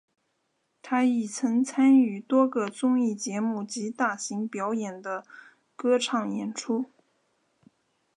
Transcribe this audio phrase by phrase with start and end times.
[0.81, 5.23] 他亦曾参与多个综艺节目及大型表演的
[5.75, 6.89] 歌唱演出。